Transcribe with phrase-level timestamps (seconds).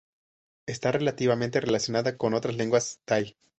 [0.65, 3.37] Está relativamente relacionada con otras lenguas tai.